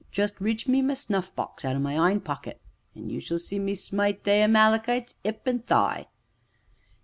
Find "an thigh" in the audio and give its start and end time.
5.47-6.07